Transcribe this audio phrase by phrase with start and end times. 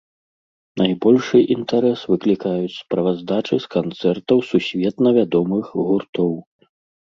[0.81, 6.31] Найбольшы інтарэс выклікаюць справаздачы з канцэртаў сусветна вядомых гуртоў.